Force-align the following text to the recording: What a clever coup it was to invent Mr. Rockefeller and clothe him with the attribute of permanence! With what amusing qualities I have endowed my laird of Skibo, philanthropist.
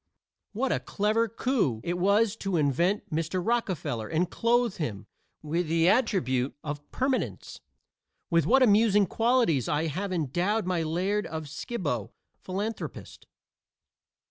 What 0.53 0.71
a 0.71 0.79
clever 0.79 1.29
coup 1.29 1.79
it 1.83 1.95
was 1.95 2.35
to 2.37 2.57
invent 2.57 3.13
Mr. 3.13 3.39
Rockefeller 3.45 4.07
and 4.07 4.31
clothe 4.31 4.77
him 4.77 5.05
with 5.43 5.67
the 5.67 5.87
attribute 5.87 6.55
of 6.63 6.89
permanence! 6.89 7.59
With 8.31 8.47
what 8.47 8.63
amusing 8.63 9.05
qualities 9.05 9.69
I 9.69 9.85
have 9.85 10.11
endowed 10.11 10.65
my 10.65 10.81
laird 10.81 11.27
of 11.27 11.47
Skibo, 11.47 12.13
philanthropist. 12.39 13.27